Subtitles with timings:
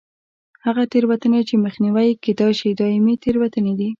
[0.65, 3.89] هغه تېروتنې چې مخنیوی یې کېدای شي دایمي تېروتنې دي.